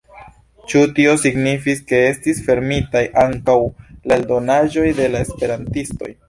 Ĉu 0.71 0.79
tio 0.99 1.11
signifis, 1.23 1.83
ke 1.91 1.99
estis 2.05 2.39
fermitaj 2.47 3.03
ankaŭ 3.25 3.59
la 4.13 4.19
eldonaĵoj 4.19 4.89
de 5.03 5.13
la 5.15 5.23
esperantistoj? 5.29 6.11